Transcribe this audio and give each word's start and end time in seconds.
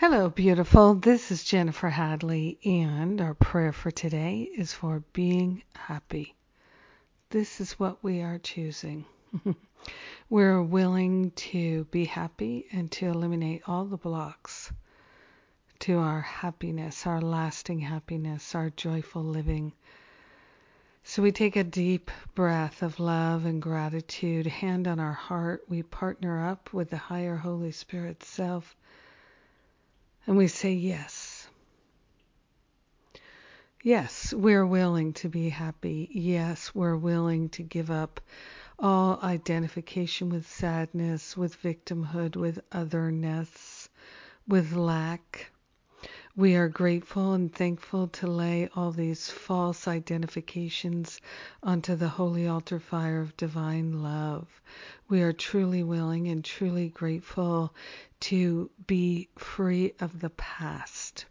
Hello, 0.00 0.30
beautiful. 0.30 0.94
This 0.94 1.30
is 1.30 1.44
Jennifer 1.44 1.90
Hadley, 1.90 2.58
and 2.64 3.20
our 3.20 3.34
prayer 3.34 3.70
for 3.70 3.90
today 3.90 4.48
is 4.56 4.72
for 4.72 5.04
being 5.12 5.62
happy. 5.76 6.34
This 7.28 7.60
is 7.60 7.72
what 7.72 8.02
we 8.02 8.22
are 8.22 8.38
choosing. 8.38 9.04
We're 10.30 10.62
willing 10.62 11.32
to 11.32 11.84
be 11.90 12.06
happy 12.06 12.64
and 12.72 12.90
to 12.92 13.08
eliminate 13.08 13.68
all 13.68 13.84
the 13.84 13.98
blocks 13.98 14.72
to 15.80 15.98
our 15.98 16.22
happiness, 16.22 17.06
our 17.06 17.20
lasting 17.20 17.80
happiness, 17.80 18.54
our 18.54 18.70
joyful 18.70 19.22
living. 19.22 19.74
So 21.04 21.22
we 21.22 21.30
take 21.30 21.56
a 21.56 21.62
deep 21.62 22.10
breath 22.34 22.82
of 22.82 23.00
love 23.00 23.44
and 23.44 23.60
gratitude, 23.60 24.46
hand 24.46 24.88
on 24.88 24.98
our 24.98 25.12
heart. 25.12 25.64
We 25.68 25.82
partner 25.82 26.48
up 26.48 26.72
with 26.72 26.88
the 26.88 26.96
higher 26.96 27.36
Holy 27.36 27.72
Spirit 27.72 28.22
self 28.22 28.74
and 30.26 30.36
we 30.36 30.46
say 30.48 30.72
yes. 30.72 31.48
Yes, 33.82 34.34
we're 34.34 34.66
willing 34.66 35.14
to 35.14 35.28
be 35.28 35.48
happy. 35.48 36.08
Yes, 36.12 36.74
we're 36.74 36.96
willing 36.96 37.48
to 37.50 37.62
give 37.62 37.90
up 37.90 38.20
all 38.78 39.18
identification 39.22 40.28
with 40.28 40.46
sadness, 40.46 41.36
with 41.36 41.62
victimhood, 41.62 42.36
with 42.36 42.60
otherness, 42.72 43.88
with 44.46 44.72
lack. 44.74 45.50
We 46.36 46.54
are 46.54 46.68
grateful 46.68 47.32
and 47.32 47.52
thankful 47.52 48.06
to 48.06 48.26
lay 48.28 48.68
all 48.76 48.92
these 48.92 49.28
false 49.30 49.88
identifications 49.88 51.20
onto 51.62 51.96
the 51.96 52.08
holy 52.08 52.46
altar 52.46 52.78
fire 52.78 53.20
of 53.20 53.36
divine 53.36 54.02
love. 54.02 54.46
We 55.08 55.22
are 55.22 55.32
truly 55.32 55.82
willing 55.82 56.28
and 56.28 56.44
truly 56.44 56.88
grateful 56.88 57.74
to 58.20 58.70
be 58.86 59.28
free 59.36 59.92
of 59.98 60.20
the 60.20 60.30
past, 60.30 61.24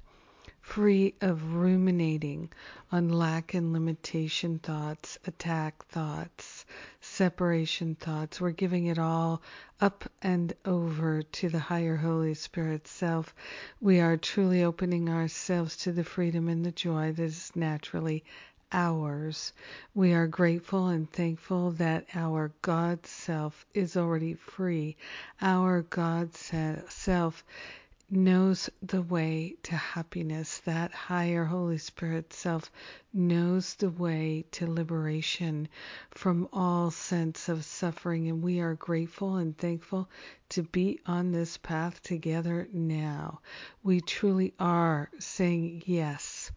free 0.69 1.15
of 1.21 1.55
ruminating 1.55 2.47
on 2.91 3.09
lack 3.09 3.55
and 3.55 3.73
limitation 3.73 4.59
thoughts, 4.59 5.17
attack 5.25 5.83
thoughts, 5.87 6.63
separation 7.01 7.95
thoughts. 7.95 8.39
We're 8.39 8.51
giving 8.51 8.85
it 8.85 8.99
all 8.99 9.41
up 9.81 10.07
and 10.21 10.53
over 10.65 11.23
to 11.23 11.49
the 11.49 11.57
higher 11.57 11.95
Holy 11.95 12.35
Spirit 12.35 12.87
self. 12.87 13.33
We 13.81 13.99
are 13.99 14.15
truly 14.15 14.63
opening 14.63 15.09
ourselves 15.09 15.75
to 15.77 15.91
the 15.91 16.03
freedom 16.03 16.47
and 16.47 16.63
the 16.63 16.71
joy 16.71 17.13
that 17.13 17.23
is 17.23 17.51
naturally 17.55 18.23
ours. 18.71 19.53
We 19.95 20.13
are 20.13 20.27
grateful 20.27 20.89
and 20.89 21.11
thankful 21.11 21.71
that 21.71 22.05
our 22.13 22.51
God 22.61 23.07
self 23.07 23.65
is 23.73 23.97
already 23.97 24.35
free. 24.35 24.97
Our 25.41 25.81
God 25.81 26.35
self 26.35 27.43
knows 28.11 28.69
the 28.81 29.01
way 29.01 29.55
to 29.61 29.75
happiness. 29.75 30.59
That 30.59 30.91
higher 30.91 31.45
Holy 31.45 31.77
Spirit 31.77 32.33
self 32.33 32.71
knows 33.13 33.75
the 33.75 33.89
way 33.91 34.45
to 34.51 34.65
liberation 34.65 35.67
from 36.11 36.49
all 36.51 36.89
sense 36.91 37.49
of 37.49 37.63
suffering. 37.63 38.27
And 38.27 38.41
we 38.41 38.59
are 38.59 38.73
grateful 38.73 39.35
and 39.35 39.57
thankful 39.57 40.09
to 40.49 40.63
be 40.63 40.99
on 41.05 41.31
this 41.31 41.57
path 41.57 42.01
together 42.01 42.67
now. 42.73 43.41
We 43.83 44.01
truly 44.01 44.53
are 44.59 45.09
saying 45.19 45.83
yes 45.85 46.51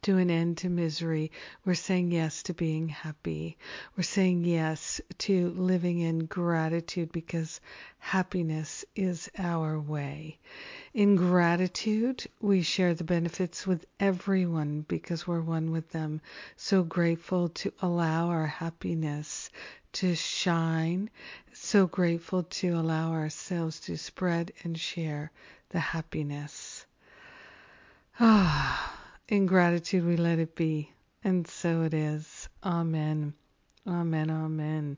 to 0.00 0.16
an 0.16 0.30
end 0.30 0.56
to 0.58 0.68
misery. 0.68 1.32
We're 1.64 1.74
saying 1.74 2.12
yes 2.12 2.44
to 2.44 2.54
being 2.54 2.88
happy. 2.88 3.58
We're 3.96 4.04
saying 4.04 4.44
yes 4.44 5.00
to 5.18 5.50
living 5.50 5.98
in 5.98 6.26
gratitude 6.26 7.10
because 7.10 7.60
happiness 7.98 8.84
is 8.94 9.28
our 9.36 9.78
way. 9.80 10.38
In 10.94 11.16
gratitude, 11.16 12.24
we 12.40 12.62
share 12.62 12.94
the 12.94 13.02
benefits 13.02 13.66
with 13.66 13.86
everyone 13.98 14.84
because 14.86 15.26
we're 15.26 15.40
one 15.40 15.72
with 15.72 15.90
them. 15.90 16.20
So 16.56 16.84
grateful 16.84 17.48
to 17.50 17.72
allow 17.82 18.28
our 18.28 18.46
happiness 18.46 19.50
to 19.94 20.14
shine. 20.14 21.10
So 21.52 21.88
grateful 21.88 22.44
to 22.44 22.78
allow 22.78 23.12
ourselves 23.12 23.80
to 23.80 23.98
spread 23.98 24.52
and 24.62 24.78
share 24.78 25.32
the 25.70 25.80
happiness. 25.80 26.86
Ah. 28.20 28.97
In 29.28 29.44
gratitude, 29.44 30.06
we 30.06 30.16
let 30.16 30.38
it 30.38 30.54
be. 30.54 30.90
And 31.22 31.46
so 31.46 31.82
it 31.82 31.92
is. 31.92 32.48
Amen. 32.64 33.34
Amen. 33.86 34.30
Amen. 34.30 34.96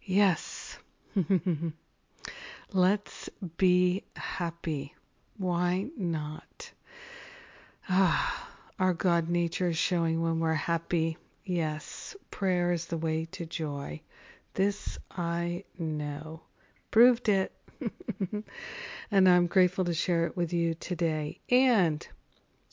Yes. 0.00 0.78
Let's 2.72 3.28
be 3.56 4.04
happy. 4.14 4.94
Why 5.38 5.88
not? 5.96 6.70
Ah, 7.88 8.48
our 8.78 8.94
God 8.94 9.28
nature 9.28 9.70
is 9.70 9.76
showing 9.76 10.22
when 10.22 10.38
we're 10.38 10.54
happy. 10.54 11.18
Yes, 11.44 12.14
prayer 12.30 12.70
is 12.70 12.86
the 12.86 12.96
way 12.96 13.24
to 13.32 13.44
joy. 13.44 14.00
This 14.54 15.00
I 15.10 15.64
know. 15.78 16.42
Proved 16.92 17.28
it. 17.28 17.52
and 19.10 19.28
I'm 19.28 19.48
grateful 19.48 19.84
to 19.86 19.94
share 19.94 20.26
it 20.26 20.36
with 20.36 20.52
you 20.52 20.74
today. 20.74 21.40
And 21.48 22.06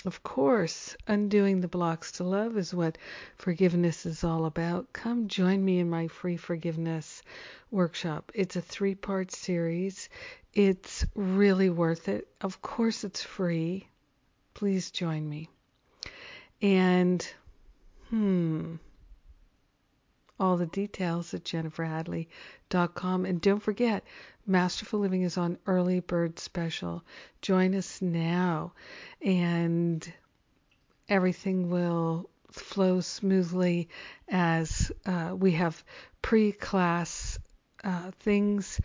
of 0.06 0.24
course, 0.24 0.96
undoing 1.08 1.60
the 1.60 1.68
blocks 1.68 2.14
to 2.14 2.24
love 2.24 2.58
is 2.58 2.74
what 2.74 2.98
forgiveness 3.36 4.06
is 4.06 4.24
all 4.24 4.46
about. 4.46 4.94
Come 4.94 5.28
join 5.28 5.64
me 5.64 5.80
in 5.80 5.90
my 5.90 6.08
free 6.08 6.38
forgiveness 6.38 7.22
workshop. 7.70 8.32
It's 8.34 8.56
a 8.56 8.62
three 8.62 8.96
part 8.96 9.32
series. 9.32 10.08
It's 10.54 11.06
really 11.16 11.70
worth 11.70 12.08
it. 12.08 12.30
Of 12.40 12.62
course, 12.62 13.04
it's 13.04 13.22
free. 13.22 13.90
Please 14.54 14.90
join 14.90 15.28
me. 15.28 15.50
And, 16.62 17.28
hmm, 18.10 18.76
all 20.40 20.58
the 20.58 20.66
details 20.66 21.34
at 21.34 21.44
jenniferhadley.com. 21.44 23.26
And 23.26 23.42
don't 23.42 23.62
forget, 23.62 24.04
Masterful 24.46 25.00
Living 25.00 25.24
is 25.24 25.38
on 25.38 25.58
early 25.68 26.00
bird 26.00 26.40
special. 26.40 27.04
Join 27.42 27.76
us 27.76 28.02
now, 28.02 28.74
and 29.22 30.12
everything 31.08 31.70
will 31.70 32.30
flow 32.52 33.00
smoothly 33.00 33.90
as 34.28 34.92
uh, 35.06 35.36
we 35.38 35.52
have 35.52 35.84
pre 36.22 36.52
class 36.52 37.38
uh, 37.84 38.12
things 38.20 38.82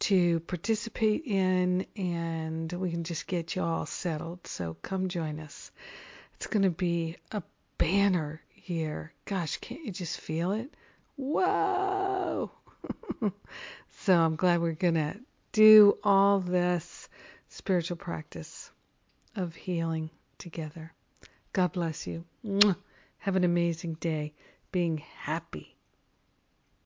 to 0.00 0.40
participate 0.40 1.24
in, 1.26 1.84
and 1.96 2.72
we 2.72 2.90
can 2.90 3.04
just 3.04 3.26
get 3.26 3.56
you 3.56 3.62
all 3.62 3.86
settled. 3.86 4.46
So 4.46 4.76
come 4.82 5.08
join 5.08 5.40
us. 5.40 5.70
It's 6.34 6.46
going 6.46 6.62
to 6.62 6.70
be 6.70 7.16
a 7.32 7.42
banner 7.78 8.40
year. 8.54 9.12
Gosh, 9.24 9.56
can't 9.58 9.84
you 9.84 9.90
just 9.90 10.20
feel 10.20 10.52
it? 10.52 10.72
Whoa! 11.18 12.52
so 13.90 14.14
I'm 14.14 14.36
glad 14.36 14.60
we're 14.60 14.72
going 14.72 14.94
to 14.94 15.16
do 15.50 15.98
all 16.04 16.38
this 16.38 17.08
spiritual 17.48 17.96
practice 17.96 18.70
of 19.34 19.56
healing 19.56 20.10
together. 20.38 20.92
God 21.52 21.72
bless 21.72 22.06
you. 22.06 22.24
Have 23.18 23.34
an 23.34 23.42
amazing 23.42 23.94
day 23.94 24.32
being 24.70 24.98
happy. 24.98 25.77